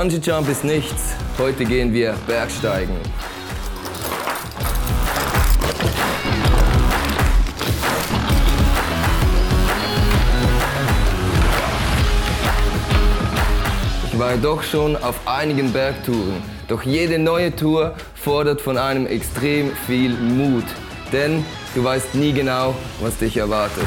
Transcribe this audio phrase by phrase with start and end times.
[0.00, 1.14] Bungee Jump ist nichts.
[1.36, 2.96] Heute gehen wir Bergsteigen.
[14.10, 19.70] Ich war doch schon auf einigen Bergtouren, doch jede neue Tour fordert von einem extrem
[19.86, 20.64] viel Mut,
[21.12, 23.84] denn du weißt nie genau, was dich erwartet.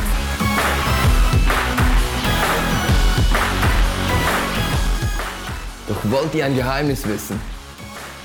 [5.93, 7.39] Doch wollt ihr ein Geheimnis wissen?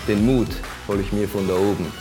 [0.06, 0.48] Den Mut
[0.86, 1.92] hole ich mir von da oben.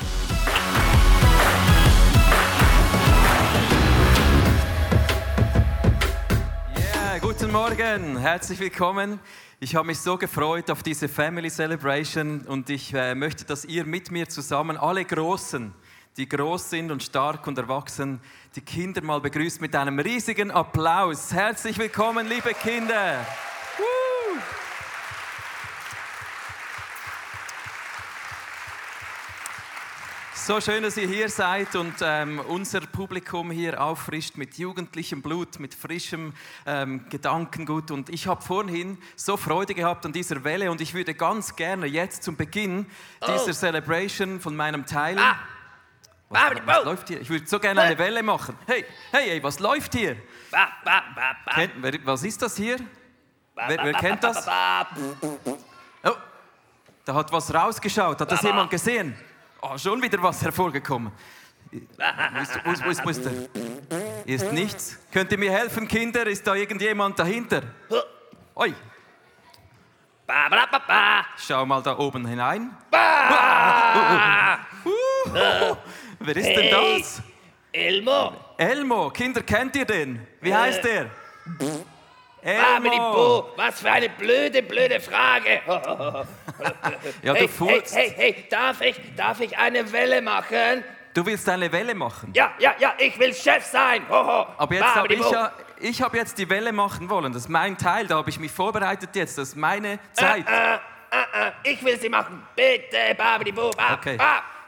[6.77, 9.19] Yeah, guten Morgen, herzlich willkommen.
[9.59, 13.83] Ich habe mich so gefreut auf diese Family Celebration und ich äh, möchte, dass ihr
[13.83, 15.73] mit mir zusammen alle Großen,
[16.15, 18.21] die groß sind und stark und erwachsen,
[18.55, 21.33] die Kinder mal begrüßt mit einem riesigen Applaus.
[21.33, 23.25] Herzlich willkommen, liebe Kinder.
[30.47, 35.59] So schön, dass ihr hier seid und ähm, unser Publikum hier auffrischt mit jugendlichem Blut,
[35.59, 36.33] mit frischem
[36.65, 37.91] ähm, Gedankengut.
[37.91, 41.85] Und ich habe vorhin so Freude gehabt an dieser Welle und ich würde ganz gerne
[41.85, 42.85] jetzt zum Beginn
[43.27, 45.19] dieser Celebration von meinem Teil.
[45.19, 45.35] Ah.
[46.29, 47.19] Was, was läuft hier?
[47.19, 48.57] Ich würde so gerne eine Welle machen.
[48.67, 50.15] Hey, hey, hey, was läuft hier?
[51.55, 52.77] Kennt, wer, was ist das hier?
[53.53, 54.47] Wer, wer kennt das?
[56.05, 56.11] Oh,
[57.03, 58.21] da hat was rausgeschaut.
[58.21, 59.13] Hat das jemand gesehen?
[59.69, 61.11] Oh, schon wieder was hervorgekommen.
[61.71, 63.09] Wo ist, wo
[64.25, 64.97] ist, nichts.
[65.11, 66.25] Könnt ihr mir helfen, Kinder?
[66.25, 67.63] Ist da irgendjemand dahinter?
[68.55, 68.73] Oi,
[71.37, 72.75] schau mal da oben hinein.
[76.19, 77.21] Wer ist denn das?
[77.71, 78.33] Elmo.
[78.57, 79.09] Elmo.
[79.09, 80.25] Kinder, kennt ihr den?
[80.41, 81.09] Wie heißt der?
[82.41, 83.49] Elmo.
[83.55, 85.61] Was für eine blöde, blöde Frage.
[87.23, 90.83] Ja, du hey, hey, hey, hey, darf ich, darf ich eine Welle machen?
[91.13, 92.31] Du willst eine Welle machen.
[92.35, 94.03] Ja, ja, ja, ich will Chef sein.
[94.07, 94.47] Hoho.
[94.57, 97.33] Aber jetzt habe ich ja, ich habe jetzt die Welle machen wollen.
[97.33, 98.05] Das ist mein Teil.
[98.07, 99.37] Da habe ich mich vorbereitet jetzt.
[99.37, 100.47] Das ist meine Zeit.
[100.47, 100.77] Äh, äh,
[101.47, 102.43] äh, ich will sie machen.
[102.55, 103.71] Bitte, Babidi Bo.
[103.71, 104.17] Ba, Okay.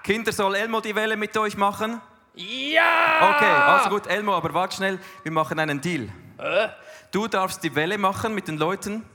[0.03, 2.01] Kinder, soll Elmo die Welle mit euch machen?
[2.33, 3.35] Ja.
[3.35, 6.09] Okay, also gut, Elmo, aber warte schnell, wir machen einen Deal.
[6.37, 6.69] Äh?
[7.11, 9.05] Du darfst die Welle machen mit den Leuten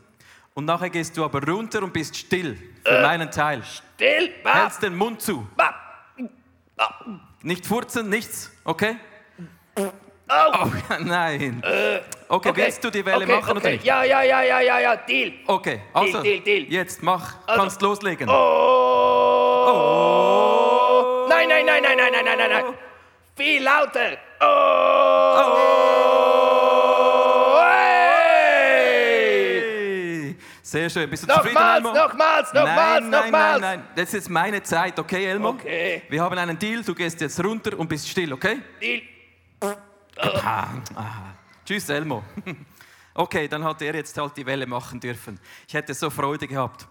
[0.57, 3.61] und nachher gehst du aber runter und bist still für äh, meinen Teil.
[3.65, 4.31] Still?
[4.45, 4.63] Bah.
[4.63, 5.45] Hältst den Mund zu.
[5.57, 5.75] Bah.
[6.77, 7.01] Bah.
[7.43, 8.97] Nicht furzen, nichts, okay?
[9.77, 9.91] Oh,
[10.29, 10.71] oh
[11.01, 11.61] nein.
[11.65, 11.97] Äh,
[12.29, 13.75] okay, okay, willst du die Welle okay, machen okay.
[13.75, 13.85] oder?
[13.85, 15.33] Ja, ja, ja, ja, ja, ja, Deal.
[15.47, 16.73] Okay, also, deal, deal, deal.
[16.73, 17.61] jetzt mach, also.
[17.61, 18.29] kannst loslegen.
[18.29, 18.33] Oh.
[19.69, 21.27] oh.
[21.29, 22.75] Nein, nein, nein, nein, nein, nein, nein, nein.
[23.37, 24.19] Viel lauter.
[24.41, 24.45] oh.
[24.47, 25.74] oh.
[30.75, 31.95] Sehr schön, bist du zufrieden, Nochmals, Elmo?
[31.95, 33.61] nochmals, nochmals, nein, nein, nochmals.
[33.61, 35.51] Nein, nein, das ist jetzt meine Zeit, okay, Elmo?
[35.51, 36.03] Okay.
[36.09, 38.61] Wir haben einen Deal, du gehst jetzt runter und bist still, okay?
[38.83, 39.03] Deal.
[39.63, 40.67] Ah,
[40.97, 41.35] aha.
[41.65, 42.25] Tschüss, Elmo.
[43.17, 45.39] Okay, dann hat er jetzt halt die Welle machen dürfen.
[45.69, 46.89] Ich hätte so Freude gehabt.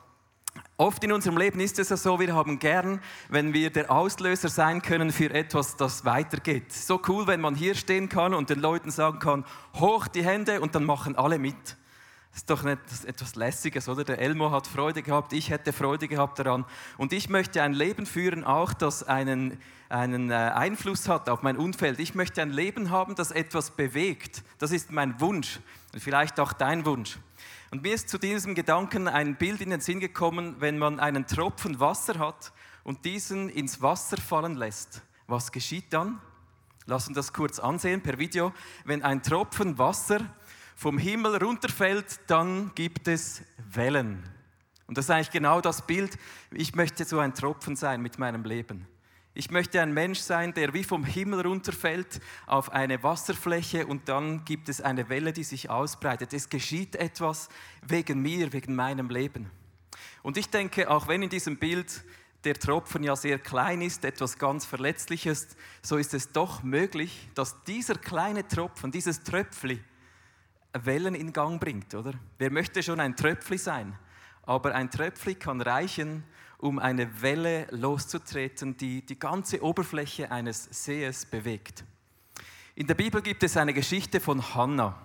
[0.78, 4.48] Oft in unserem Leben ist es ja so, wir haben gern, wenn wir der Auslöser
[4.48, 6.72] sein können für etwas, das weitergeht.
[6.72, 9.44] So cool, wenn man hier stehen kann und den Leuten sagen kann,
[9.78, 11.76] hoch die Hände und dann machen alle mit.
[12.36, 14.04] Ist doch nicht etwas Lässiges, oder?
[14.04, 16.66] Der Elmo hat Freude gehabt, ich hätte Freude gehabt daran.
[16.98, 21.58] Und ich möchte ein Leben führen, auch das einen, einen äh, Einfluss hat auf mein
[21.58, 22.00] Umfeld.
[22.00, 24.44] Ich möchte ein Leben haben, das etwas bewegt.
[24.58, 25.60] Das ist mein Wunsch
[25.94, 27.20] und vielleicht auch dein Wunsch.
[27.70, 31.28] Und mir ist zu diesem Gedanken ein Bild in den Sinn gekommen, wenn man einen
[31.28, 32.52] Tropfen Wasser hat
[32.84, 35.04] und diesen ins Wasser fallen lässt.
[35.28, 36.20] Was geschieht dann?
[36.86, 38.52] Lass uns das kurz ansehen per Video.
[38.84, 40.20] Wenn ein Tropfen Wasser
[40.76, 43.42] vom Himmel runterfällt, dann gibt es
[43.72, 44.24] Wellen.
[44.88, 46.18] Und das ist eigentlich genau das Bild.
[46.52, 48.88] Ich möchte so ein Tropfen sein mit meinem Leben.
[49.36, 54.46] Ich möchte ein Mensch sein, der wie vom Himmel runterfällt auf eine Wasserfläche und dann
[54.46, 56.34] gibt es eine Welle, die sich ausbreitet.
[56.34, 57.50] Es geschieht etwas
[57.82, 59.50] wegen mir, wegen meinem Leben.
[60.22, 62.04] Und ich denke, auch wenn in diesem Bild
[62.44, 65.48] der Tropfen ja sehr klein ist, etwas ganz Verletzliches,
[65.82, 69.84] so ist es doch möglich, dass dieser kleine Tropfen, dieses Tröpfli,
[70.74, 72.14] Wellen in Gang bringt, oder?
[72.38, 73.98] Wer möchte schon ein Tröpfli sein?
[74.44, 76.24] Aber ein Tröpfli kann reichen,
[76.58, 81.84] um eine Welle loszutreten, die die ganze Oberfläche eines Sees bewegt.
[82.76, 85.00] In der Bibel gibt es eine Geschichte von Hannah.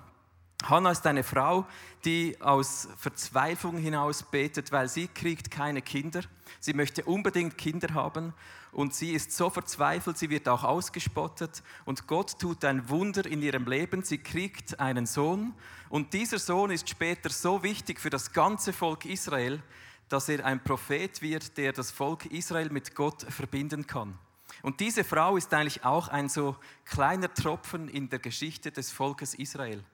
[0.64, 1.66] Hannah ist eine Frau,
[2.05, 6.22] die aus Verzweiflung hinaus betet, weil sie kriegt keine Kinder.
[6.58, 8.34] Sie möchte unbedingt Kinder haben
[8.72, 13.40] und sie ist so verzweifelt, sie wird auch ausgespottet und Gott tut ein Wunder in
[13.40, 14.02] ihrem Leben.
[14.02, 15.55] Sie kriegt einen Sohn
[15.90, 19.62] und dieser Sohn ist später so wichtig für das ganze Volk Israel,
[20.08, 24.19] dass er ein Prophet wird, der das Volk Israel mit Gott verbinden kann.
[24.62, 29.34] Und diese Frau ist eigentlich auch ein so kleiner Tropfen in der Geschichte des Volkes
[29.34, 29.84] Israel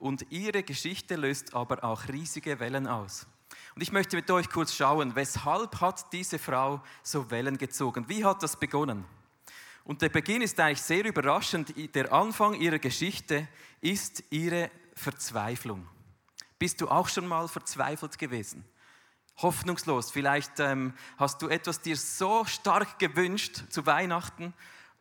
[0.00, 3.26] und ihre Geschichte löst aber auch riesige Wellen aus.
[3.74, 8.08] Und ich möchte mit euch kurz schauen, weshalb hat diese Frau so Wellen gezogen?
[8.08, 9.04] Wie hat das begonnen?
[9.84, 11.74] Und der Beginn ist eigentlich sehr überraschend.
[11.94, 13.46] Der Anfang ihrer Geschichte
[13.80, 15.86] ist ihre Verzweiflung.
[16.58, 18.64] Bist du auch schon mal verzweifelt gewesen?
[19.38, 20.10] Hoffnungslos.
[20.10, 24.52] Vielleicht ähm, hast du etwas dir so stark gewünscht zu Weihnachten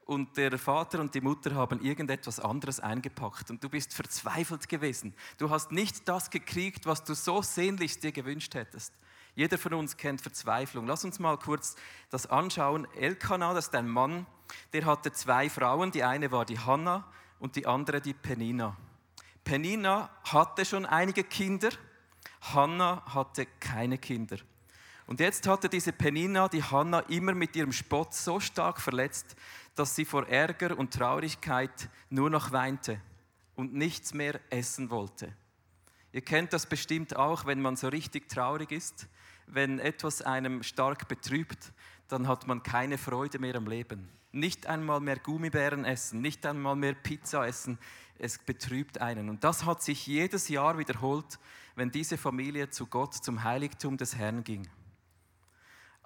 [0.09, 5.13] und der Vater und die Mutter haben irgendetwas anderes eingepackt und du bist verzweifelt gewesen.
[5.37, 8.91] Du hast nicht das gekriegt, was du so sehnlichst dir gewünscht hättest.
[9.35, 10.87] Jeder von uns kennt Verzweiflung.
[10.87, 11.75] Lass uns mal kurz
[12.09, 12.87] das anschauen.
[12.95, 14.25] Elkanah, das ist ein Mann,
[14.73, 15.91] der hatte zwei Frauen.
[15.91, 17.05] Die eine war die Hannah
[17.37, 18.75] und die andere die Penina.
[19.43, 21.69] Penina hatte schon einige Kinder,
[22.41, 24.37] Hannah hatte keine Kinder.
[25.09, 29.35] Und jetzt hatte diese Penina die Hannah immer mit ihrem Spott so stark verletzt,
[29.75, 33.01] dass sie vor Ärger und Traurigkeit nur noch weinte
[33.55, 35.33] und nichts mehr essen wollte.
[36.11, 39.07] Ihr kennt das bestimmt auch, wenn man so richtig traurig ist,
[39.45, 41.71] wenn etwas einem stark betrübt,
[42.07, 44.09] dann hat man keine Freude mehr am Leben.
[44.31, 47.77] Nicht einmal mehr Gummibären essen, nicht einmal mehr Pizza essen,
[48.19, 49.29] es betrübt einen.
[49.29, 51.39] Und das hat sich jedes Jahr wiederholt,
[51.75, 54.67] wenn diese Familie zu Gott, zum Heiligtum des Herrn ging.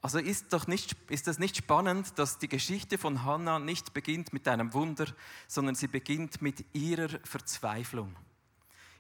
[0.04, 4.34] Also ist, doch nicht, ist das nicht spannend, dass die Geschichte von Hannah nicht beginnt
[4.34, 5.08] mit einem Wunder,
[5.48, 8.14] sondern sie beginnt mit ihrer Verzweiflung.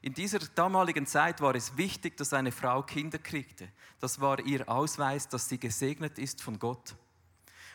[0.01, 3.67] In dieser damaligen Zeit war es wichtig, dass eine Frau Kinder kriegte.
[3.99, 6.95] Das war ihr Ausweis, dass sie gesegnet ist von Gott.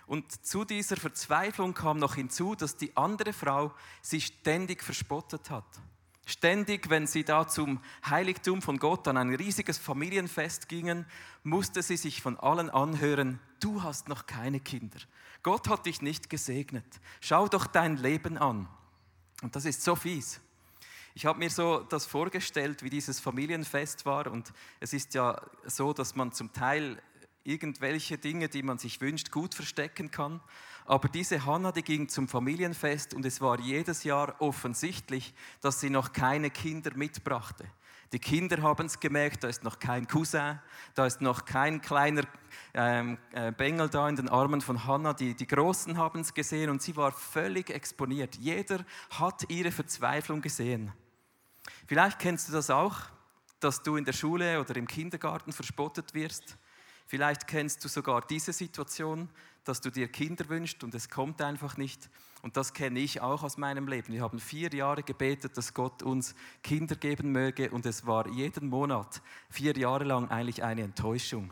[0.06, 5.66] Und zu dieser Verzweiflung kam noch hinzu, dass die andere Frau sie ständig verspottet hat.
[6.28, 11.06] Ständig, wenn sie da zum Heiligtum von Gott an ein riesiges Familienfest gingen,
[11.42, 14.98] musste sie sich von allen anhören, du hast noch keine Kinder.
[15.42, 16.84] Gott hat dich nicht gesegnet.
[17.22, 18.68] Schau doch dein Leben an.
[19.40, 20.38] Und das ist so fies.
[21.14, 24.26] Ich habe mir so das vorgestellt, wie dieses Familienfest war.
[24.26, 27.02] Und es ist ja so, dass man zum Teil
[27.42, 30.42] irgendwelche Dinge, die man sich wünscht, gut verstecken kann.
[30.88, 35.90] Aber diese Hanna, die ging zum Familienfest und es war jedes Jahr offensichtlich, dass sie
[35.90, 37.66] noch keine Kinder mitbrachte.
[38.10, 40.58] Die Kinder haben es gemerkt, da ist noch kein Cousin,
[40.94, 42.22] da ist noch kein kleiner
[42.72, 45.12] ähm, äh, Bengel da in den Armen von Hannah.
[45.12, 48.36] Die, die Großen haben es gesehen und sie war völlig exponiert.
[48.36, 50.90] Jeder hat ihre Verzweiflung gesehen.
[51.86, 52.96] Vielleicht kennst du das auch,
[53.60, 56.56] dass du in der Schule oder im Kindergarten verspottet wirst.
[57.08, 59.30] Vielleicht kennst du sogar diese Situation,
[59.64, 62.10] dass du dir Kinder wünschst und es kommt einfach nicht.
[62.42, 64.12] Und das kenne ich auch aus meinem Leben.
[64.12, 68.68] Wir haben vier Jahre gebetet, dass Gott uns Kinder geben möge und es war jeden
[68.68, 71.50] Monat, vier Jahre lang eigentlich eine Enttäuschung.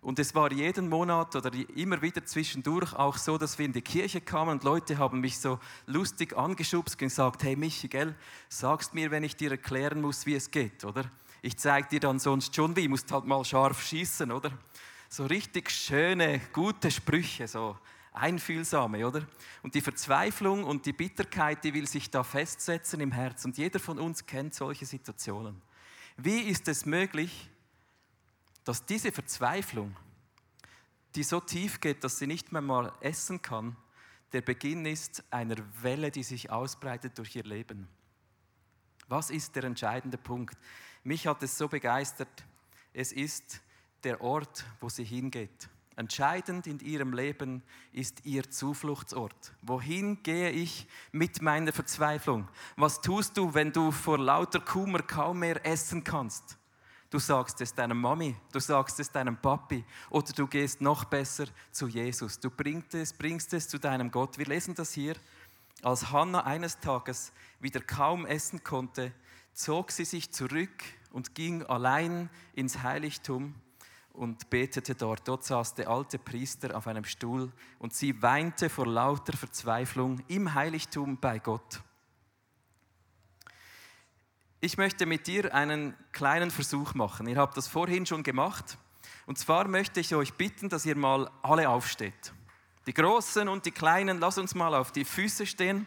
[0.00, 3.82] Und es war jeden Monat oder immer wieder zwischendurch auch so, dass wir in die
[3.82, 8.14] Kirche kamen und Leute haben mich so lustig angeschubst und gesagt, hey Michi, gell,
[8.48, 11.10] sagst mir, wenn ich dir erklären muss, wie es geht, oder?
[11.40, 14.50] Ich zeige dir dann sonst schon wie, musst halt mal scharf schießen, oder?
[15.08, 17.78] So richtig schöne, gute Sprüche, so
[18.12, 19.26] einfühlsame, oder?
[19.62, 23.44] Und die Verzweiflung und die Bitterkeit, die will sich da festsetzen im Herz.
[23.44, 25.60] Und jeder von uns kennt solche Situationen.
[26.16, 27.48] Wie ist es möglich,
[28.64, 29.96] dass diese Verzweiflung,
[31.14, 33.76] die so tief geht, dass sie nicht mehr mal essen kann,
[34.32, 37.88] der Beginn ist einer Welle, die sich ausbreitet durch ihr Leben?
[39.06, 40.58] Was ist der entscheidende Punkt?
[41.02, 42.44] Mich hat es so begeistert.
[42.92, 43.62] Es ist
[44.04, 45.68] der Ort, wo sie hingeht.
[45.98, 47.60] Entscheidend in ihrem Leben
[47.92, 49.52] ist ihr Zufluchtsort.
[49.62, 52.46] Wohin gehe ich mit meiner Verzweiflung?
[52.76, 56.56] Was tust du, wenn du vor lauter Kummer kaum mehr essen kannst?
[57.10, 61.46] Du sagst es deiner Mami, du sagst es deinem Papi oder du gehst noch besser
[61.72, 62.38] zu Jesus.
[62.38, 64.38] Du bringst es, bringst es zu deinem Gott.
[64.38, 65.16] Wir lesen das hier.
[65.82, 69.12] Als Hannah eines Tages wieder kaum essen konnte,
[69.52, 73.56] zog sie sich zurück und ging allein ins Heiligtum
[74.18, 75.26] und betete dort.
[75.26, 80.54] Dort saß der alte Priester auf einem Stuhl und sie weinte vor lauter Verzweiflung im
[80.54, 81.80] Heiligtum bei Gott.
[84.60, 87.28] Ich möchte mit dir einen kleinen Versuch machen.
[87.28, 88.76] Ihr habt das vorhin schon gemacht.
[89.26, 92.32] Und zwar möchte ich euch bitten, dass ihr mal alle aufsteht.
[92.86, 95.86] Die Großen und die Kleinen, lass uns mal auf die Füße stehen.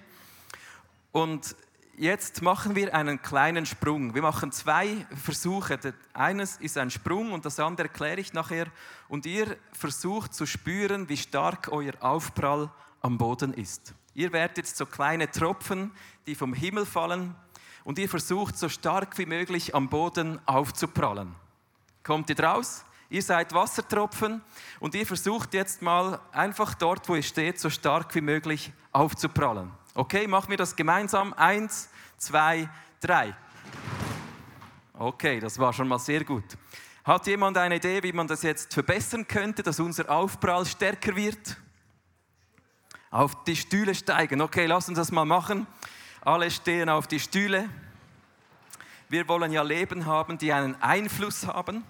[1.11, 1.55] Und
[2.01, 4.15] jetzt machen wir einen kleinen Sprung.
[4.15, 5.79] Wir machen zwei Versuche.
[6.13, 8.65] Eines ist ein Sprung und das andere erkläre ich nachher.
[9.07, 13.93] Und ihr versucht zu spüren, wie stark euer Aufprall am Boden ist.
[14.15, 15.91] Ihr werdet so kleine Tropfen,
[16.25, 17.35] die vom Himmel fallen
[17.83, 21.35] und ihr versucht so stark wie möglich am Boden aufzuprallen.
[22.03, 22.83] Kommt ihr draus?
[23.11, 24.41] Ihr seid Wassertropfen
[24.79, 29.71] und ihr versucht jetzt mal einfach dort, wo ihr steht, so stark wie möglich aufzuprallen.
[29.93, 31.33] Okay, machen wir das gemeinsam.
[31.33, 32.69] Eins, zwei,
[33.01, 33.35] drei.
[34.93, 36.45] Okay, das war schon mal sehr gut.
[37.03, 41.57] Hat jemand eine Idee, wie man das jetzt verbessern könnte, dass unser Aufprall stärker wird?
[43.09, 44.39] Auf die Stühle steigen.
[44.39, 45.67] Okay, lass uns das mal machen.
[46.21, 47.67] Alle stehen auf die Stühle.
[49.09, 51.83] Wir wollen ja Leben haben, die einen Einfluss haben.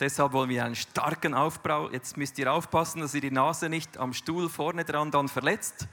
[0.00, 1.88] Deshalb wollen wir einen starken Aufbau.
[1.90, 5.86] Jetzt müsst ihr aufpassen, dass ihr die Nase nicht am Stuhl vorne dran dann verletzt.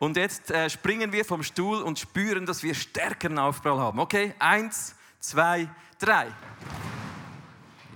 [0.00, 4.00] Und jetzt äh, springen wir vom Stuhl und spüren, dass wir stärkeren Aufprall haben.
[4.00, 6.32] Okay, eins, zwei, drei.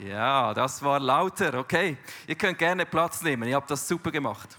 [0.04, 1.54] Ja, das war lauter.
[1.54, 1.96] Okay,
[2.26, 3.48] ihr könnt gerne Platz nehmen.
[3.48, 4.50] Ihr habt das super gemacht.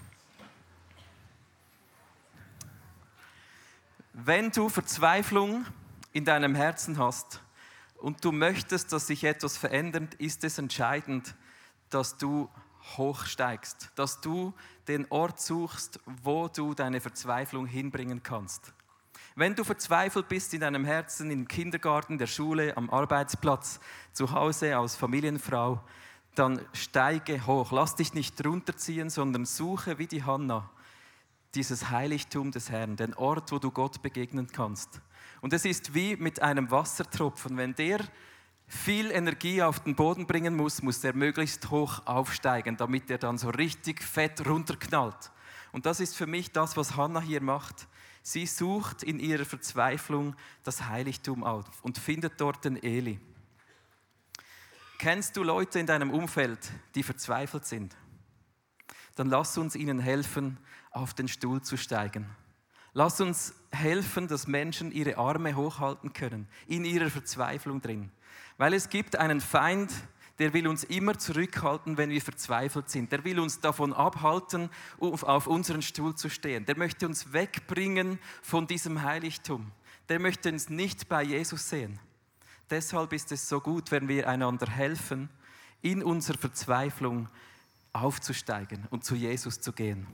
[4.12, 5.66] Wenn du Verzweiflung
[6.12, 7.40] in deinem Herzen hast
[7.98, 11.36] und du möchtest, dass sich etwas verändert, ist es entscheidend,
[11.90, 12.50] dass du
[12.96, 14.52] hochsteigst, dass du
[14.88, 18.72] den Ort suchst, wo du deine Verzweiflung hinbringen kannst.
[19.34, 23.80] Wenn du verzweifelt bist in deinem Herzen, im Kindergarten, der Schule, am Arbeitsplatz,
[24.12, 25.82] zu Hause als Familienfrau,
[26.34, 27.72] dann steige hoch.
[27.72, 30.70] Lass dich nicht runterziehen, sondern suche wie die Hanna
[31.54, 35.00] dieses Heiligtum des Herrn, den Ort, wo du Gott begegnen kannst.
[35.40, 37.56] Und es ist wie mit einem Wassertropfen.
[37.56, 38.00] Wenn der
[38.66, 43.38] viel Energie auf den Boden bringen muss, muss er möglichst hoch aufsteigen, damit er dann
[43.38, 45.30] so richtig fett runterknallt.
[45.72, 47.86] Und das ist für mich das, was Hannah hier macht.
[48.22, 53.20] Sie sucht in ihrer Verzweiflung das Heiligtum auf und findet dort den Eli.
[54.98, 56.58] Kennst du Leute in deinem Umfeld,
[56.94, 57.94] die verzweifelt sind?
[59.14, 60.58] Dann lass uns ihnen helfen,
[60.90, 62.26] auf den Stuhl zu steigen.
[62.94, 68.10] Lass uns helfen, dass Menschen ihre Arme hochhalten können, in ihrer Verzweiflung drin.
[68.58, 69.92] Weil es gibt einen Feind,
[70.38, 73.10] der will uns immer zurückhalten, wenn wir verzweifelt sind.
[73.12, 76.66] Der will uns davon abhalten, auf unseren Stuhl zu stehen.
[76.66, 79.72] Der möchte uns wegbringen von diesem Heiligtum.
[80.08, 81.98] Der möchte uns nicht bei Jesus sehen.
[82.68, 85.30] Deshalb ist es so gut, wenn wir einander helfen,
[85.82, 87.28] in unserer Verzweiflung
[87.92, 90.06] aufzusteigen und zu Jesus zu gehen.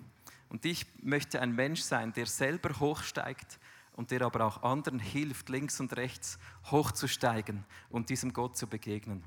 [0.49, 3.59] Und ich möchte ein Mensch sein, der selber hochsteigt
[3.93, 6.39] und der aber auch anderen hilft, links und rechts
[6.71, 9.25] hochzusteigen und diesem Gott zu begegnen.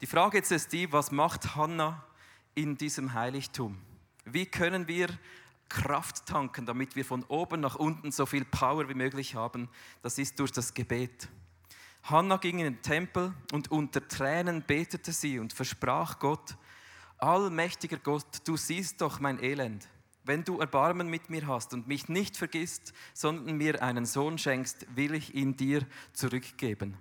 [0.00, 2.04] Die Frage jetzt ist die, was macht Hannah
[2.54, 3.80] in diesem Heiligtum?
[4.24, 5.08] Wie können wir
[5.68, 9.68] Kraft tanken, damit wir von oben nach unten so viel Power wie möglich haben?
[10.02, 11.28] Das ist durch das Gebet.
[12.04, 16.56] Hannah ging in den Tempel und unter Tränen betete sie und versprach Gott,
[17.16, 19.88] allmächtiger Gott, du siehst doch mein Elend.
[20.24, 24.86] Wenn du Erbarmen mit mir hast und mich nicht vergisst, sondern mir einen Sohn schenkst,
[24.96, 26.96] will ich ihn dir zurückgeben.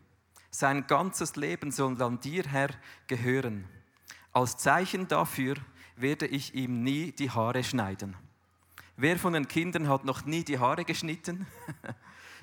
[0.51, 2.69] Sein ganzes Leben soll dann dir, Herr,
[3.07, 3.65] gehören.
[4.33, 5.55] Als Zeichen dafür
[5.95, 8.15] werde ich ihm nie die Haare schneiden.
[8.97, 11.47] Wer von den Kindern hat noch nie die Haare geschnitten?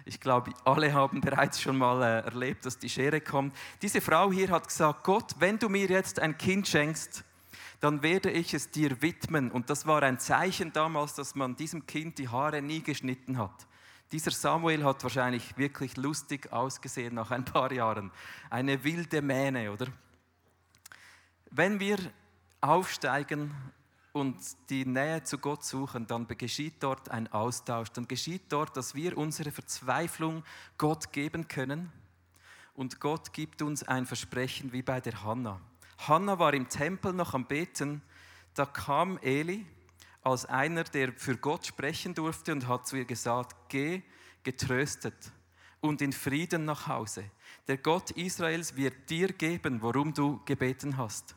[0.07, 3.55] Ich glaube, alle haben bereits schon mal äh, erlebt, dass die Schere kommt.
[3.83, 7.23] Diese Frau hier hat gesagt, Gott, wenn du mir jetzt ein Kind schenkst,
[7.81, 9.51] dann werde ich es dir widmen.
[9.51, 13.67] Und das war ein Zeichen damals, dass man diesem Kind die Haare nie geschnitten hat.
[14.13, 18.11] Dieser Samuel hat wahrscheinlich wirklich lustig ausgesehen nach ein paar Jahren.
[18.51, 19.87] Eine wilde Mähne, oder?
[21.51, 21.99] Wenn wir
[22.61, 23.55] aufsteigen
[24.13, 24.37] und
[24.69, 27.91] die Nähe zu Gott suchen, dann geschieht dort ein Austausch.
[27.91, 30.45] Dann geschieht dort, dass wir unsere Verzweiflung
[30.77, 31.93] Gott geben können.
[32.75, 35.61] Und Gott gibt uns ein Versprechen wie bei der Hannah.
[36.07, 38.03] Hannah war im Tempel noch am Beten.
[38.55, 39.67] Da kam Eli
[40.23, 44.03] als einer, der für Gott sprechen durfte und hat zu ihr gesagt, geh
[44.43, 45.33] getröstet
[45.81, 47.25] und in Frieden nach Hause.
[47.69, 51.35] Der Gott Israels wird dir geben, worum du gebeten hast.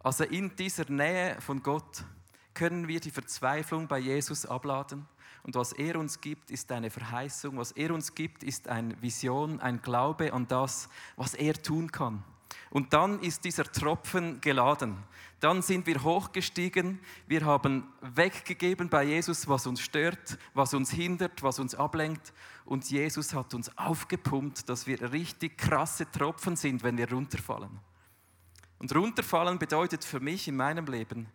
[0.00, 2.04] Also in dieser Nähe von Gott
[2.52, 5.06] können wir die Verzweiflung bei Jesus abladen.
[5.42, 7.56] Und was er uns gibt, ist eine Verheißung.
[7.58, 12.22] Was er uns gibt, ist eine Vision, ein Glaube an das, was er tun kann.
[12.70, 14.96] Und dann ist dieser Tropfen geladen.
[15.40, 21.42] Dann sind wir hochgestiegen, wir haben weggegeben bei Jesus, was uns stört, was uns hindert,
[21.42, 22.32] was uns ablenkt.
[22.64, 27.78] Und Jesus hat uns aufgepumpt, dass wir richtig krasse Tropfen sind, wenn wir runterfallen.
[28.78, 31.28] Und runterfallen bedeutet für mich in meinem Leben,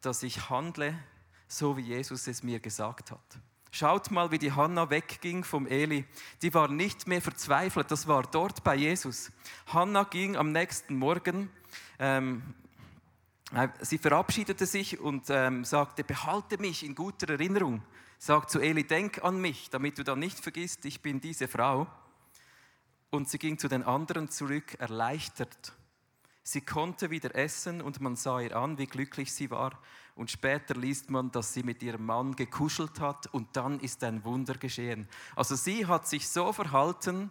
[0.00, 0.98] dass ich handle,
[1.48, 3.38] so wie Jesus es mir gesagt hat.
[3.72, 6.04] Schaut mal, wie die Hanna wegging vom Eli.
[6.42, 9.30] Die war nicht mehr verzweifelt, das war dort bei Jesus.
[9.68, 11.50] Hanna ging am nächsten Morgen,
[12.00, 12.42] ähm,
[13.54, 17.82] äh, sie verabschiedete sich und ähm, sagte, behalte mich in guter Erinnerung.
[18.18, 21.86] Sagt zu Eli, denk an mich, damit du dann nicht vergisst, ich bin diese Frau.
[23.10, 25.72] Und sie ging zu den anderen zurück, erleichtert.
[26.42, 29.78] Sie konnte wieder essen und man sah ihr an, wie glücklich sie war.
[30.20, 34.22] Und später liest man, dass sie mit ihrem Mann gekuschelt hat und dann ist ein
[34.22, 35.08] Wunder geschehen.
[35.34, 37.30] Also sie hat sich so verhalten,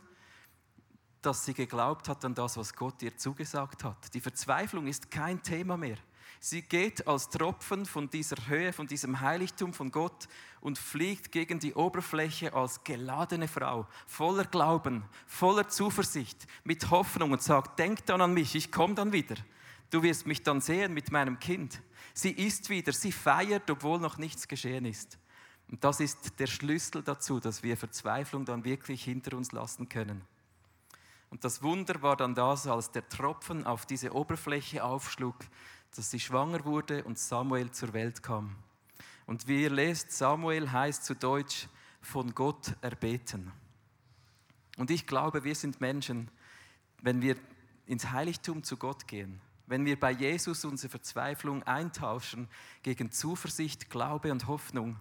[1.22, 4.12] dass sie geglaubt hat an das, was Gott ihr zugesagt hat.
[4.15, 5.98] Die Verzweiflung ist kein Thema mehr.
[6.39, 10.27] Sie geht als Tropfen von dieser Höhe, von diesem Heiligtum von Gott
[10.60, 17.43] und fliegt gegen die Oberfläche als geladene Frau, voller Glauben, voller Zuversicht, mit Hoffnung und
[17.43, 19.36] sagt, denk dann an mich, ich komme dann wieder.
[19.91, 21.83] Du wirst mich dann sehen mit meinem Kind.
[22.13, 25.17] Sie isst wieder, sie feiert, obwohl noch nichts geschehen ist.
[25.69, 30.22] Und das ist der Schlüssel dazu, dass wir Verzweiflung dann wirklich hinter uns lassen können.
[31.29, 35.35] Und das Wunder war dann das, als der Tropfen auf diese Oberfläche aufschlug,
[35.95, 38.55] dass sie schwanger wurde und Samuel zur Welt kam.
[39.27, 41.67] Und wie ihr lest, Samuel heißt zu Deutsch
[42.01, 43.51] von Gott erbeten.
[44.77, 46.31] Und ich glaube, wir sind Menschen,
[47.01, 47.35] wenn wir
[47.85, 49.39] ins Heiligtum zu Gott gehen,
[49.70, 52.48] wenn wir bei Jesus unsere Verzweiflung eintauschen
[52.82, 54.98] gegen Zuversicht, Glaube und Hoffnung,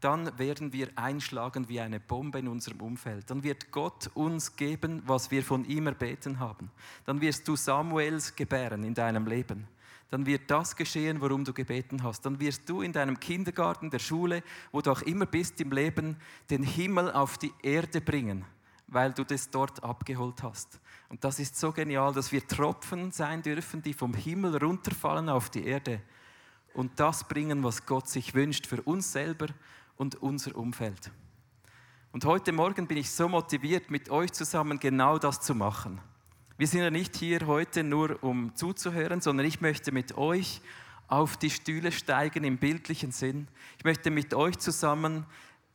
[0.00, 3.30] dann werden wir einschlagen wie eine Bombe in unserem Umfeld.
[3.30, 6.70] Dann wird Gott uns geben, was wir von ihm erbeten haben.
[7.04, 9.66] Dann wirst du Samuels gebären in deinem Leben.
[10.10, 12.26] Dann wird das geschehen, worum du gebeten hast.
[12.26, 16.16] Dann wirst du in deinem Kindergarten, der Schule, wo du auch immer bist im Leben,
[16.50, 18.44] den Himmel auf die Erde bringen,
[18.86, 20.80] weil du das dort abgeholt hast.
[21.08, 25.50] Und das ist so genial, dass wir Tropfen sein dürfen, die vom Himmel runterfallen auf
[25.50, 26.00] die Erde
[26.74, 29.46] und das bringen, was Gott sich wünscht für uns selber
[29.96, 31.10] und unser Umfeld.
[32.12, 36.00] Und heute Morgen bin ich so motiviert, mit euch zusammen genau das zu machen.
[36.56, 40.60] Wir sind ja nicht hier heute nur, um zuzuhören, sondern ich möchte mit euch
[41.08, 43.48] auf die Stühle steigen im bildlichen Sinn.
[43.78, 45.26] Ich möchte mit euch zusammen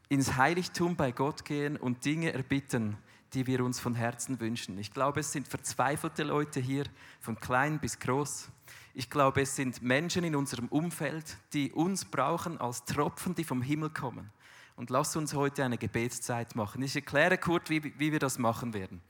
[0.09, 2.97] ins Heiligtum bei Gott gehen und Dinge erbitten,
[3.33, 4.79] die wir uns von Herzen wünschen.
[4.79, 6.85] Ich glaube, es sind verzweifelte Leute hier,
[7.19, 8.49] von klein bis groß.
[8.95, 13.61] Ich glaube, es sind Menschen in unserem Umfeld, die uns brauchen als Tropfen, die vom
[13.61, 14.31] Himmel kommen.
[14.75, 16.81] Und lass uns heute eine Gebetszeit machen.
[16.81, 19.01] Ich erkläre kurz, wie, wie wir das machen werden.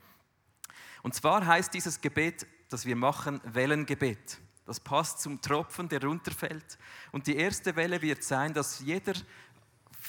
[1.02, 4.38] Und zwar heißt dieses Gebet, das wir machen, Wellengebet.
[4.66, 6.78] Das passt zum Tropfen, der runterfällt.
[7.10, 9.14] Und die erste Welle wird sein, dass jeder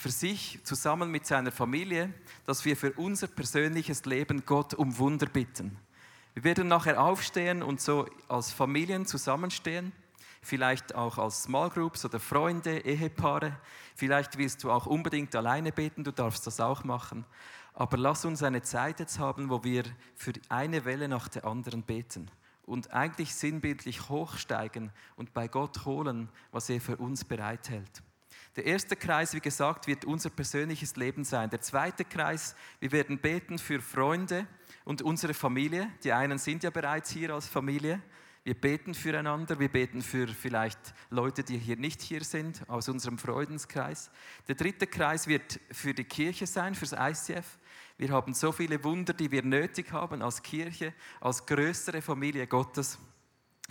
[0.02, 2.12] für sich zusammen mit seiner Familie,
[2.44, 5.78] dass wir für unser persönliches Leben Gott um Wunder bitten.
[6.34, 9.92] Wir werden nachher aufstehen und so als Familien zusammenstehen,
[10.42, 13.56] vielleicht auch als Small Groups oder Freunde, Ehepaare.
[13.94, 17.24] Vielleicht willst du auch unbedingt alleine beten, du darfst das auch machen.
[17.72, 19.84] Aber lass uns eine Zeit jetzt haben, wo wir
[20.16, 22.28] für eine Welle nach der anderen beten
[22.66, 28.02] und eigentlich sinnbildlich hochsteigen und bei Gott holen, was er für uns bereithält.
[28.56, 31.48] Der erste Kreis, wie gesagt, wird unser persönliches Leben sein.
[31.48, 34.46] Der zweite Kreis, wir werden beten für Freunde
[34.84, 35.90] und unsere Familie.
[36.04, 38.02] Die einen sind ja bereits hier als Familie.
[38.44, 40.78] Wir beten füreinander, wir beten für vielleicht
[41.10, 44.10] Leute, die hier nicht hier sind, aus unserem Freudenskreis.
[44.48, 47.58] Der dritte Kreis wird für die Kirche sein, fürs ICF.
[47.96, 52.98] Wir haben so viele Wunder, die wir nötig haben als Kirche, als größere Familie Gottes.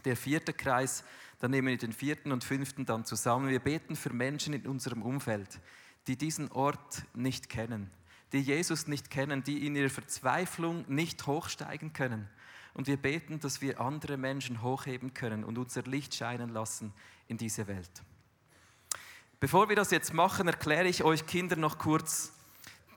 [0.05, 1.03] Der vierte Kreis
[1.41, 3.49] dann nehmen wir den vierten und fünften dann zusammen.
[3.49, 5.59] Wir beten für Menschen in unserem Umfeld,
[6.05, 7.89] die diesen Ort nicht kennen,
[8.31, 12.29] die Jesus nicht kennen, die in ihrer Verzweiflung nicht hochsteigen können.
[12.75, 16.93] Und wir beten, dass wir andere Menschen hochheben können und unser Licht scheinen lassen
[17.27, 17.89] in diese Welt.
[19.39, 22.33] Bevor wir das jetzt machen, erkläre ich euch Kinder noch kurz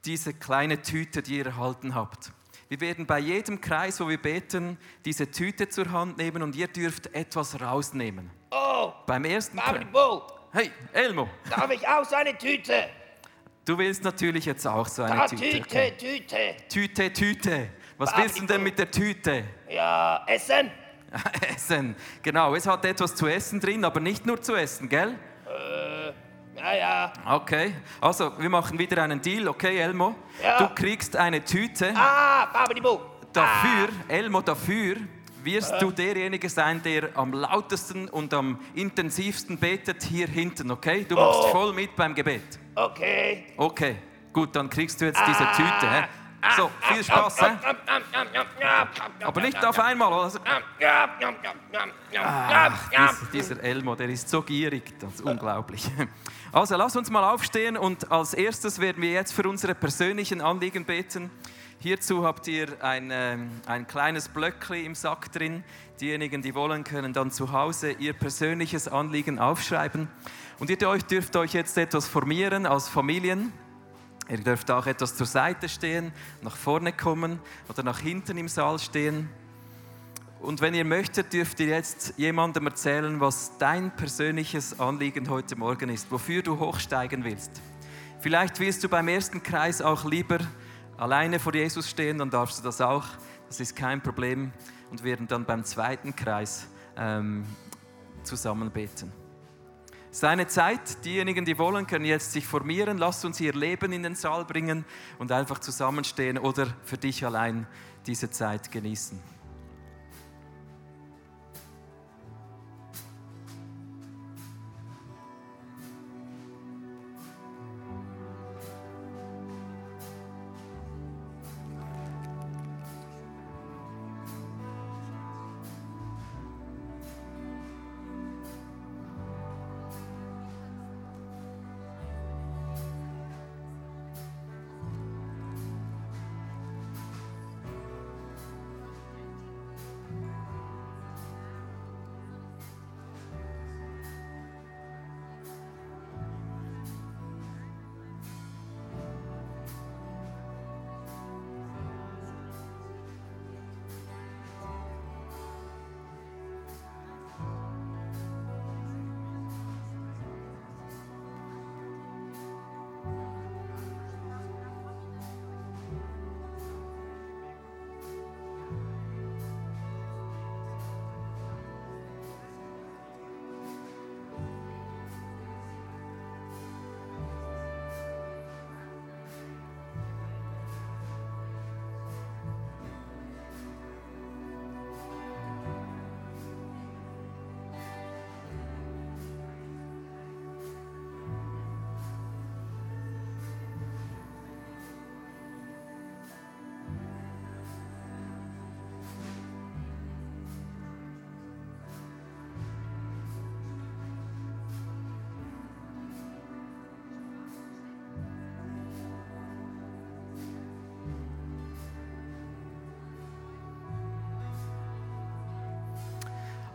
[0.05, 2.31] diese kleine Tüte, die ihr erhalten habt.
[2.69, 6.67] Wir werden bei jedem Kreis, wo wir beten, diese Tüte zur Hand nehmen und ihr
[6.69, 8.31] dürft etwas rausnehmen.
[8.51, 9.61] Oh, Beim ersten.
[9.93, 10.23] Bo,
[10.53, 12.89] Hey, Elmo, darf ich auch so eine Tüte?
[13.65, 15.43] du willst natürlich jetzt auch so eine Ah, Tüte.
[15.43, 15.93] Tüte, okay.
[15.99, 16.57] Tüte.
[16.69, 17.69] Tüte, Tüte.
[17.99, 19.45] Was Babidi willst du denn mit der Tüte?
[19.69, 20.71] Ja, Essen?
[21.55, 21.97] Essen.
[22.23, 25.17] Genau, es hat etwas zu essen drin, aber nicht nur zu essen, gell?
[26.57, 27.13] Ja, ja.
[27.27, 30.15] Okay, also wir machen wieder einen Deal, okay, Elmo?
[30.43, 30.59] Ja.
[30.59, 31.93] Du kriegst eine Tüte.
[31.97, 33.01] Ah, Babidi Bo.
[33.33, 34.97] Dafür, Elmo, dafür
[35.43, 41.05] wirst du derjenige sein, der am lautesten und am intensivsten betet hier hinten, okay?
[41.09, 41.49] Du machst Oh.
[41.49, 42.59] voll mit beim Gebet.
[42.77, 43.47] Ah, okay.
[43.57, 43.97] Okay,
[44.33, 45.91] gut, dann kriegst du jetzt diese Tüte.
[45.91, 46.05] Hä?
[46.57, 47.57] So, viel Spaß, hä?
[49.23, 50.13] Aber nicht auf einmal.
[50.13, 50.39] Also,
[52.97, 55.91] Ach, dieser, Elmo, der ist so gierig, das ist unglaublich.
[56.53, 60.85] Also lass uns mal aufstehen und als erstes werden wir jetzt für unsere persönlichen Anliegen
[60.85, 61.31] beten.
[61.81, 65.65] Hierzu habt ihr ein, ähm, ein kleines Blöckli im Sack drin.
[66.01, 70.09] Diejenigen, die wollen, können dann zu Hause ihr persönliches Anliegen aufschreiben.
[70.61, 73.53] Und ihr dürft euch jetzt etwas formieren als Familien.
[74.29, 78.79] Ihr dürft auch etwas zur Seite stehen, nach vorne kommen oder nach hinten im Saal
[78.79, 79.29] stehen.
[80.41, 85.89] Und wenn ihr möchtet, dürft ihr jetzt jemandem erzählen, was dein persönliches Anliegen heute Morgen
[85.89, 87.51] ist, wofür du hochsteigen willst.
[88.21, 90.39] Vielleicht willst du beim ersten Kreis auch lieber
[90.97, 93.05] alleine vor Jesus stehen, dann darfst du das auch.
[93.49, 94.53] Das ist kein Problem.
[94.91, 97.45] Und werden dann beim zweiten Kreis ähm,
[98.23, 99.24] zusammen beten.
[100.15, 102.99] Seine Zeit, diejenigen, die wollen, können jetzt sich formieren.
[102.99, 104.85] Lasst uns ihr Leben in den Saal bringen
[105.19, 107.67] und einfach zusammenstehen oder für dich allein
[108.07, 109.34] diese Zeit genießen.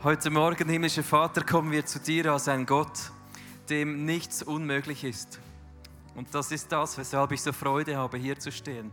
[0.09, 3.11] Heute Morgen, himmlischer Vater, kommen wir zu dir als ein Gott,
[3.69, 5.39] dem nichts unmöglich ist.
[6.15, 8.89] Und das ist das, weshalb ich so Freude habe, hier zu stehen.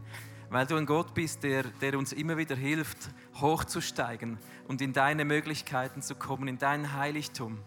[0.51, 2.99] Weil du ein Gott bist, der, der uns immer wieder hilft,
[3.41, 4.37] hochzusteigen
[4.69, 7.61] und in deine Möglichkeiten zu kommen, in dein Heiligtum.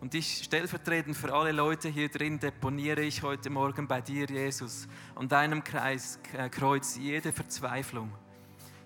[0.00, 4.88] Und ich stellvertretend für alle Leute hier drin deponiere ich heute Morgen bei dir, Jesus,
[5.16, 8.10] an deinem Kreis, äh, Kreuz jede Verzweiflung,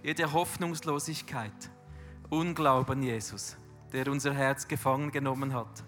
[0.02, 1.70] jede Hoffnungslosigkeit,
[2.28, 3.56] Unglauben, Jesus,
[3.92, 5.84] der unser Herz gefangen genommen hat.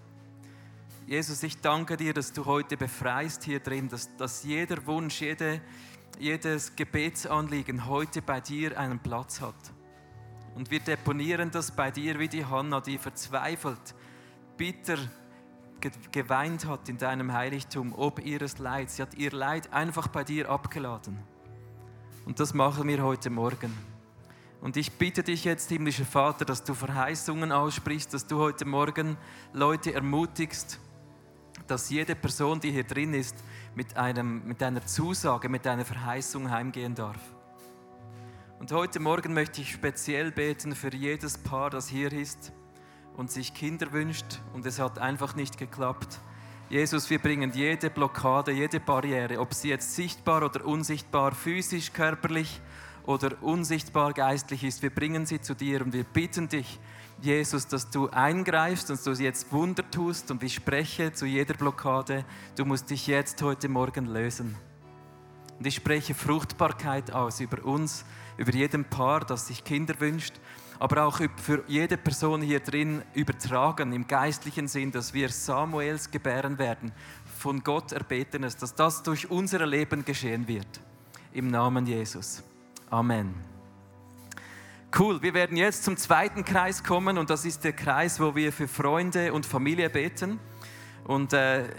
[1.07, 5.61] Jesus, ich danke dir, dass du heute befreist hier drin, dass, dass jeder Wunsch, jede,
[6.19, 9.55] jedes Gebetsanliegen heute bei dir einen Platz hat.
[10.55, 13.95] Und wir deponieren das bei dir wie die Hanna, die verzweifelt,
[14.57, 14.97] bitter
[15.79, 18.97] ge- geweint hat in deinem Heiligtum, ob ihres Leids.
[18.97, 21.17] Sie hat ihr Leid einfach bei dir abgeladen.
[22.25, 23.90] Und das machen wir heute Morgen.
[24.61, 29.17] Und ich bitte dich jetzt, himmlischer Vater, dass du Verheißungen aussprichst, dass du heute Morgen
[29.53, 30.79] Leute ermutigst,
[31.65, 33.35] dass jede Person, die hier drin ist,
[33.73, 37.17] mit, einem, mit einer Zusage, mit einer Verheißung heimgehen darf.
[38.59, 42.53] Und heute Morgen möchte ich speziell beten für jedes Paar, das hier ist
[43.17, 46.19] und sich Kinder wünscht und es hat einfach nicht geklappt.
[46.69, 52.61] Jesus, wir bringen jede Blockade, jede Barriere, ob sie jetzt sichtbar oder unsichtbar, physisch, körperlich
[53.05, 56.79] oder unsichtbar geistlich ist, wir bringen sie zu dir und wir bitten dich,
[57.21, 62.25] Jesus, dass du eingreifst und du jetzt Wunder tust und ich spreche zu jeder Blockade,
[62.55, 64.55] du musst dich jetzt heute Morgen lösen.
[65.59, 68.05] Und ich spreche Fruchtbarkeit aus über uns,
[68.37, 70.33] über jedem Paar, das sich Kinder wünscht,
[70.79, 76.57] aber auch für jede Person hier drin übertragen im geistlichen Sinn, dass wir Samuels gebären
[76.57, 76.91] werden,
[77.37, 80.81] von Gott erbetenes, dass das durch unser Leben geschehen wird.
[81.33, 82.41] Im Namen Jesus.
[82.91, 83.33] Amen.
[84.99, 88.51] Cool, wir werden jetzt zum zweiten Kreis kommen und das ist der Kreis, wo wir
[88.51, 90.41] für Freunde und Familie beten.
[91.05, 91.69] Und äh,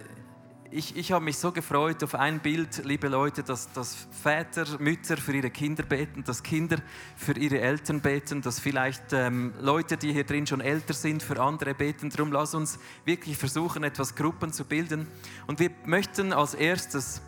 [0.70, 5.18] ich, ich habe mich so gefreut auf ein Bild, liebe Leute, dass, dass Väter, Mütter
[5.18, 6.78] für ihre Kinder beten, dass Kinder
[7.14, 11.38] für ihre Eltern beten, dass vielleicht ähm, Leute, die hier drin schon älter sind, für
[11.42, 12.08] andere beten.
[12.08, 15.06] Darum lass uns wirklich versuchen, etwas Gruppen zu bilden.
[15.46, 17.20] Und wir möchten als erstes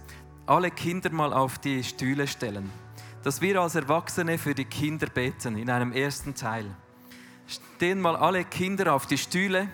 [0.46, 2.72] alle Kinder mal auf die Stühle stellen
[3.24, 6.66] dass wir als Erwachsene für die Kinder beten in einem ersten Teil.
[7.46, 9.66] Stehen mal alle Kinder auf die Stühle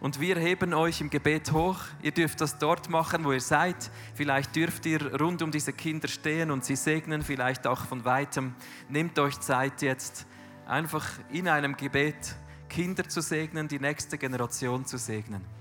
[0.00, 1.78] und wir heben euch im Gebet hoch.
[2.02, 3.90] Ihr dürft das dort machen, wo ihr seid.
[4.14, 8.54] Vielleicht dürft ihr rund um diese Kinder stehen und sie segnen, vielleicht auch von weitem.
[8.88, 10.26] Nehmt euch Zeit jetzt,
[10.66, 12.34] einfach in einem Gebet
[12.68, 15.57] Kinder zu segnen, die nächste Generation zu segnen.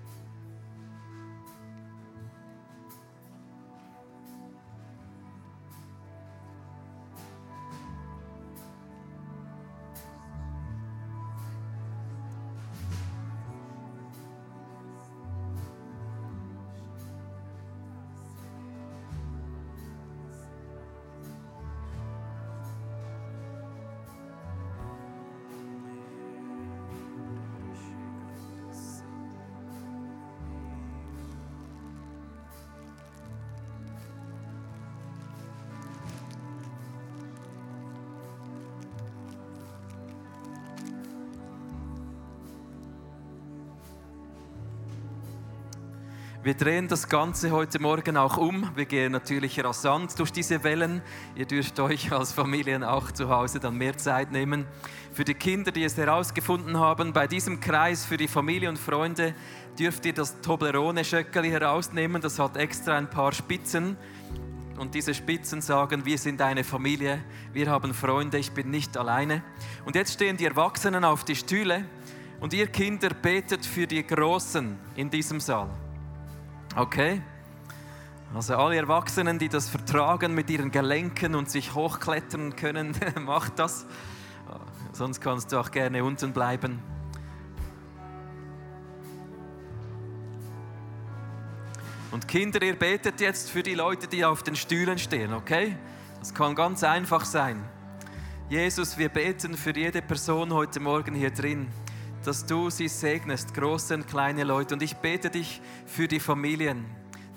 [46.47, 48.71] Wir drehen das Ganze heute Morgen auch um.
[48.73, 51.01] Wir gehen natürlich rasant durch diese Wellen.
[51.35, 54.65] Ihr dürft euch als Familien auch zu Hause dann mehr Zeit nehmen.
[55.11, 59.35] Für die Kinder, die es herausgefunden haben, bei diesem Kreis für die Familie und Freunde
[59.77, 62.21] dürft ihr das Toblerone-Schöckeli herausnehmen.
[62.21, 63.97] Das hat extra ein paar Spitzen.
[64.77, 69.43] Und diese Spitzen sagen, wir sind eine Familie, wir haben Freunde, ich bin nicht alleine.
[69.83, 71.83] Und jetzt stehen die Erwachsenen auf die Stühle
[72.39, 75.86] und ihr Kinder betet für die Großen in diesem Saal.
[76.77, 77.23] Okay?
[78.35, 83.87] Also alle Erwachsenen, die das vertragen mit ihren Gelenken und sich hochklettern können, macht das.
[84.91, 86.79] Sonst kannst du auch gerne unten bleiben.
[92.11, 95.75] Und Kinder, ihr betet jetzt für die Leute, die auf den Stühlen stehen, okay?
[96.19, 97.63] Das kann ganz einfach sein.
[98.49, 101.69] Jesus, wir beten für jede Person heute Morgen hier drin
[102.27, 104.73] dass du sie segnest, große und kleine Leute.
[104.73, 106.83] Und ich bete dich für die Familien,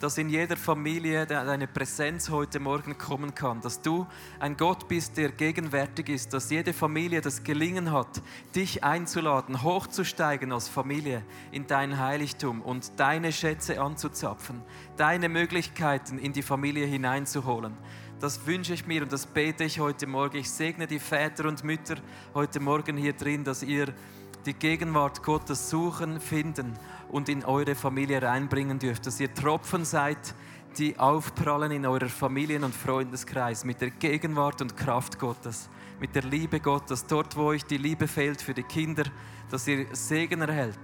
[0.00, 4.04] dass in jeder Familie deine Präsenz heute Morgen kommen kann, dass du
[4.40, 8.20] ein Gott bist, der gegenwärtig ist, dass jede Familie das Gelingen hat,
[8.56, 11.22] dich einzuladen, hochzusteigen als Familie
[11.52, 14.60] in dein Heiligtum und deine Schätze anzuzapfen,
[14.96, 17.76] deine Möglichkeiten in die Familie hineinzuholen.
[18.18, 20.38] Das wünsche ich mir und das bete ich heute Morgen.
[20.38, 21.96] Ich segne die Väter und Mütter
[22.34, 23.94] heute Morgen hier drin, dass ihr
[24.46, 26.74] die Gegenwart Gottes suchen, finden
[27.10, 30.34] und in eure Familie reinbringen dürft, dass ihr Tropfen seid,
[30.78, 36.22] die aufprallen in eurer Familien- und Freundeskreis mit der Gegenwart und Kraft Gottes, mit der
[36.22, 39.04] Liebe Gottes, dort wo euch die Liebe fehlt für die Kinder,
[39.50, 40.78] dass ihr Segen erhält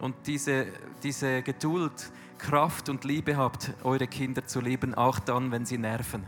[0.00, 0.66] und diese,
[1.02, 6.24] diese Geduld, Kraft und Liebe habt, eure Kinder zu lieben, auch dann, wenn sie nerven.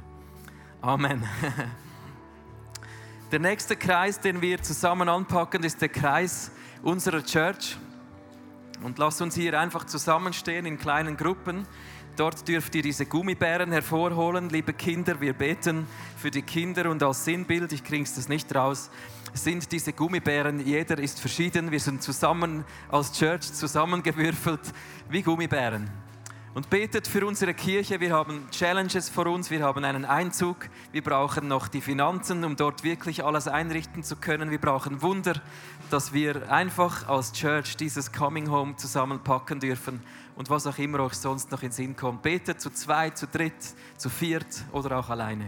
[0.80, 1.24] Amen.
[3.30, 6.50] Der nächste Kreis, den wir zusammen anpacken, ist der Kreis
[6.82, 7.76] unserer Church.
[8.82, 11.66] Und lasst uns hier einfach zusammenstehen in kleinen Gruppen.
[12.16, 15.20] Dort dürft ihr diese Gummibären hervorholen, liebe Kinder.
[15.20, 15.86] Wir beten
[16.16, 18.90] für die Kinder und als Sinnbild, ich kriege es nicht raus,
[19.34, 21.70] sind diese Gummibären, jeder ist verschieden.
[21.70, 24.72] Wir sind zusammen als Church zusammengewürfelt
[25.10, 25.90] wie Gummibären.
[26.58, 28.00] Und betet für unsere Kirche.
[28.00, 30.68] Wir haben Challenges vor uns, wir haben einen Einzug.
[30.90, 34.50] Wir brauchen noch die Finanzen, um dort wirklich alles einrichten zu können.
[34.50, 35.40] Wir brauchen Wunder,
[35.88, 40.02] dass wir einfach als Church dieses Coming Home zusammenpacken dürfen
[40.34, 42.22] und was auch immer euch sonst noch in Sinn kommt.
[42.22, 45.46] Betet zu zweit, zu dritt, zu viert oder auch alleine.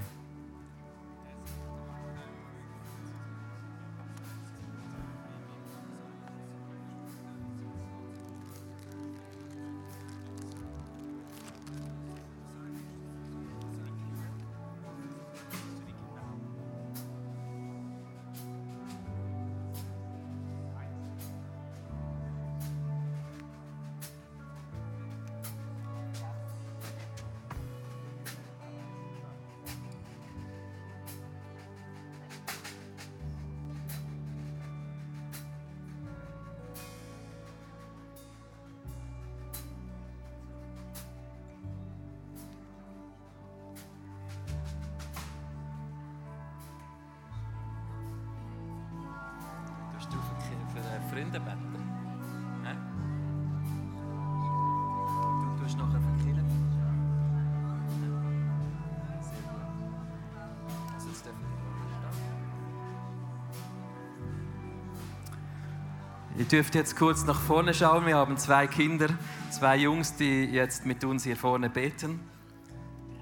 [66.40, 68.06] Ihr dürft jetzt kurz nach vorne schauen.
[68.06, 69.08] Wir haben zwei Kinder,
[69.50, 72.18] zwei Jungs, die jetzt mit uns hier vorne beten.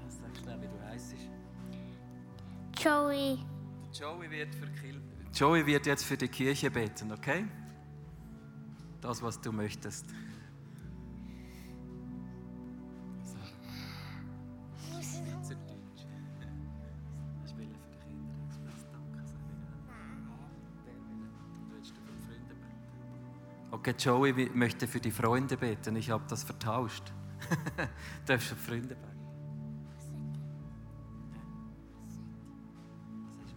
[0.07, 1.15] Sag schnell, wie du heißt.
[2.81, 3.39] Joey.
[3.91, 4.67] Joey wird, für
[5.33, 7.45] Joey wird jetzt für die Kirche beten, okay?
[9.01, 10.05] Das, was du möchtest.
[23.79, 25.95] Okay, Joey möchte für die Freunde beten.
[25.95, 27.13] Ich habe das vertauscht.
[27.77, 27.87] du
[28.25, 29.07] darfst die Freunde beten.
[33.47, 33.55] Du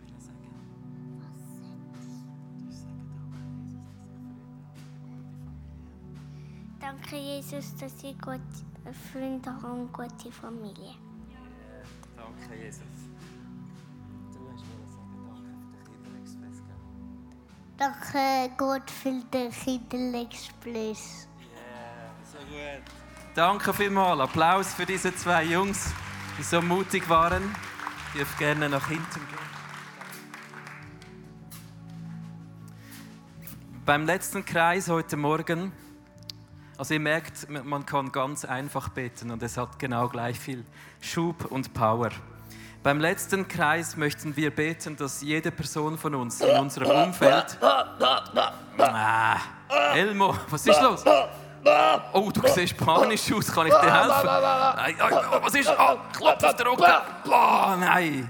[6.78, 8.40] Danke, Jesus, dass ich gut
[9.12, 10.94] Freunde habe und gute Familie.
[12.16, 13.01] Danke, Jesus.
[17.82, 18.52] Danke für den Kinderexpress, gell?
[18.52, 21.28] Danke Gott für den Kinderexpress.
[22.30, 22.82] So gut.
[23.34, 24.20] Danke vielmals.
[24.20, 25.92] Applaus für diese zwei Jungs,
[26.38, 27.54] die so mutig waren.
[28.08, 29.38] Ich dürft gerne nach hinten gehen.
[33.84, 35.72] Beim letzten Kreis heute Morgen,
[36.78, 40.64] also ihr merkt, man kann ganz einfach beten und es hat genau gleich viel
[41.00, 42.10] Schub und Power.
[42.82, 47.56] Beim letzten Kreis möchten wir beten, dass jede Person von uns in unserem Umfeld.
[47.60, 49.36] Ah,
[49.94, 51.04] Elmo, was ist los?
[52.12, 54.26] Oh, du siehst panisch aus, kann ich dir helfen?
[54.26, 54.96] Nein,
[55.42, 55.70] was ist?
[55.70, 56.84] Oh, klopf auf den Rücken.
[57.26, 58.28] Oh, nein.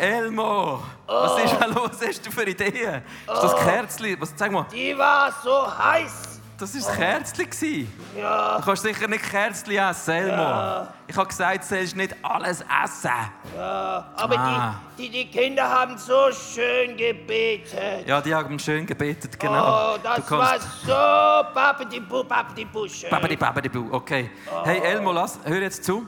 [0.00, 1.90] Elmo, was ist da los?
[2.00, 3.02] Was hast du für Ideen?
[3.32, 4.20] Ist das Kerzli?
[4.20, 6.25] Was, sag mal, Die war so heiß.
[6.58, 7.44] Das war das Kerzli.
[7.44, 7.92] gewesen.
[8.14, 10.86] Du kannst sicher nicht Kerzli essen, Elmo.
[11.06, 13.10] Ich habe gesagt, du sollst nicht alles essen.
[13.58, 14.74] Aber Ah.
[14.98, 18.06] die, die, die Kinder haben so schön gebetet.
[18.06, 19.94] Ja, die haben schön gebetet, genau.
[19.94, 23.10] Oh, das du war so Pappedibu, Pappedibu schön.
[23.10, 23.88] Babadi, babadi, bu.
[23.92, 24.30] Okay.
[24.64, 26.06] Hey Elmo, lass, hör jetzt zu.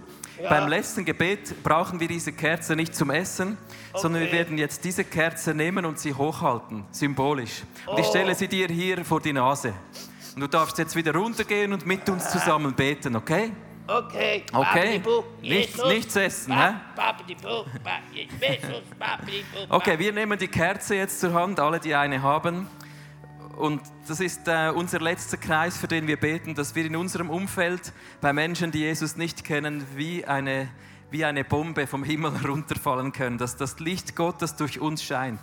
[0.48, 3.58] Beim letzten Gebet brauchen wir diese Kerze nicht zum Essen,
[3.94, 4.38] sondern wir Okay.
[4.38, 7.64] werden jetzt diese Kerze nehmen und sie hochhalten, symbolisch.
[7.86, 9.74] Und ich stelle sie dir hier vor die Nase.
[10.34, 13.52] Und du darfst jetzt wieder runtergehen und mit uns zusammen beten, okay?
[13.86, 15.00] Okay, Okay.
[15.40, 16.74] Nichts- nichts essen, hä?
[19.70, 22.66] Okay, wir nehmen die Kerze jetzt zur Hand, alle, die eine haben.
[23.56, 27.30] Und das ist äh, unser letzter Kreis, für den wir beten, dass wir in unserem
[27.30, 30.68] Umfeld bei Menschen, die Jesus nicht kennen, wie eine,
[31.10, 35.40] wie eine Bombe vom Himmel herunterfallen können, dass das Licht Gottes durch uns scheint.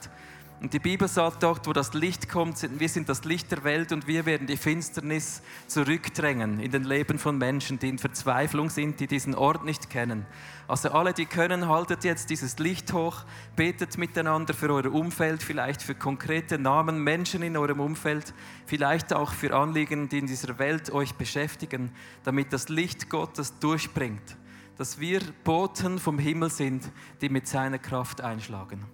[0.61, 3.91] Und die Bibel sagt dort, wo das Licht kommt, wir sind das Licht der Welt
[3.91, 8.99] und wir werden die Finsternis zurückdrängen in den Leben von Menschen, die in Verzweiflung sind,
[8.99, 10.25] die diesen Ort nicht kennen.
[10.67, 15.81] Also alle, die können, haltet jetzt dieses Licht hoch, betet miteinander für euer Umfeld, vielleicht
[15.81, 18.33] für konkrete Namen, Menschen in eurem Umfeld,
[18.65, 21.91] vielleicht auch für Anliegen, die in dieser Welt euch beschäftigen,
[22.23, 24.37] damit das Licht Gottes durchbringt,
[24.77, 26.89] dass wir Boten vom Himmel sind,
[27.21, 28.85] die mit seiner Kraft einschlagen.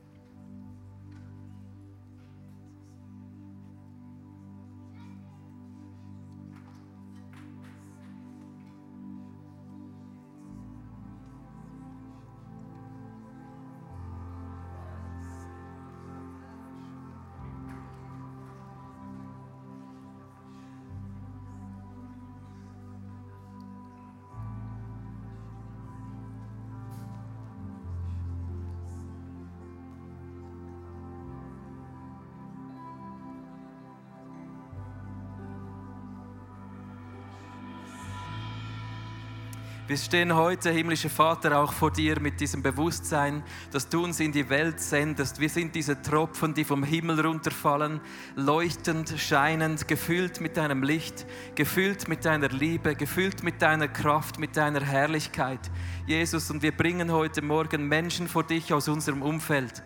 [39.92, 44.32] Wir stehen heute, himmlischer Vater, auch vor dir mit diesem Bewusstsein, dass du uns in
[44.32, 45.42] die Welt sendest.
[45.42, 48.00] Wir sind diese Tropfen, die vom Himmel runterfallen,
[48.38, 51.26] leuchtend, scheinend, gefüllt mit deinem Licht,
[51.56, 55.60] gefüllt mit deiner Liebe, gefüllt mit deiner Kraft, mit deiner Herrlichkeit.
[56.08, 59.84] Jesus, und wir bringen heute Morgen Menschen vor dich aus unserem Umfeld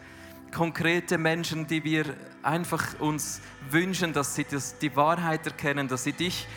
[0.53, 2.05] konkrete Menschen, die wir
[2.41, 3.41] einfach uns
[3.71, 6.47] wünschen, dass sie das, die Wahrheit erkennen, dass sie dich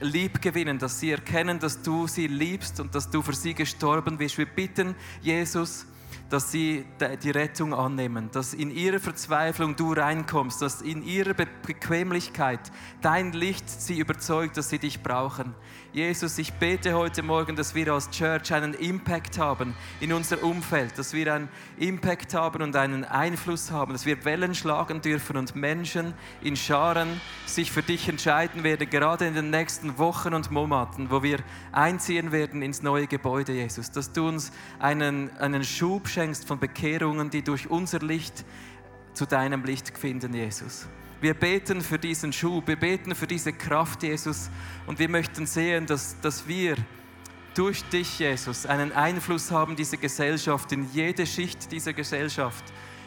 [0.00, 4.18] lieb gewinnen, dass sie erkennen, dass du sie liebst und dass du für sie gestorben
[4.18, 4.38] bist.
[4.38, 5.86] Wir bitten, Jesus,
[6.30, 6.84] dass sie
[7.22, 12.60] die Rettung annehmen, dass in ihrer Verzweiflung du reinkommst, dass in ihrer Bequemlichkeit
[13.02, 15.54] dein Licht sie überzeugt, dass sie dich brauchen.
[15.94, 20.98] Jesus, ich bete heute Morgen, dass wir als Church einen Impact haben in unser Umfeld,
[20.98, 25.54] dass wir einen Impact haben und einen Einfluss haben, dass wir Wellen schlagen dürfen und
[25.54, 31.12] Menschen in Scharen sich für dich entscheiden werden, gerade in den nächsten Wochen und Monaten,
[31.12, 31.38] wo wir
[31.70, 37.30] einziehen werden ins neue Gebäude, Jesus, dass du uns einen, einen Schub schenkst von Bekehrungen,
[37.30, 38.44] die durch unser Licht
[39.12, 40.88] zu deinem Licht finden, Jesus.
[41.24, 44.50] Wir beten für diesen Schub, wir beten für diese Kraft, Jesus.
[44.86, 46.76] Und wir möchten sehen, dass, dass wir
[47.54, 52.62] durch dich, Jesus, einen Einfluss haben, diese Gesellschaft, in jede Schicht dieser Gesellschaft.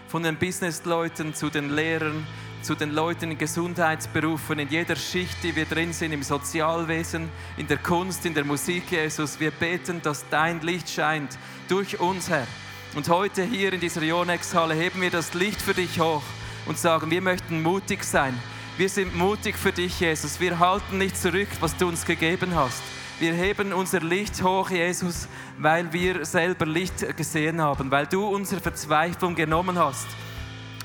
[0.08, 2.26] Von den Businessleuten zu den Lehrern,
[2.64, 7.68] zu den Leuten in Gesundheitsberufen, in jeder Schicht, die wir drin sind, im Sozialwesen, in
[7.68, 9.40] der Kunst, in der Musik, Jesus.
[9.40, 11.38] Wir beten, dass dein Licht scheint
[11.68, 12.48] durch uns, Herr.
[12.96, 16.24] Und heute hier in dieser Yonex-Halle heben wir das Licht für dich hoch
[16.68, 18.38] und sagen, wir möchten mutig sein.
[18.78, 20.40] Wir sind mutig für dich, Jesus.
[20.40, 22.84] Wir halten nicht zurück, was du uns gegeben hast.
[23.20, 28.62] Wir heben unser Licht hoch, Jesus, weil wir selber Licht gesehen haben, weil du unsere
[28.62, 30.06] Verzweiflung genommen hast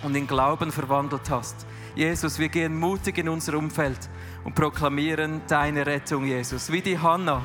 [0.03, 1.67] und in Glauben verwandelt hast.
[1.95, 4.09] Jesus, wir gehen mutig in unser Umfeld
[4.45, 6.73] und proklamieren deine Rettung, Jesus.
[6.73, 7.43] Wie die Hannah,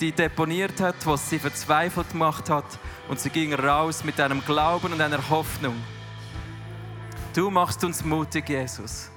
[0.00, 4.92] die deponiert hat, was sie verzweifelt gemacht hat und sie ging raus mit einem Glauben
[4.92, 5.76] und einer Hoffnung.
[7.34, 9.10] Du machst uns mutig, Jesus.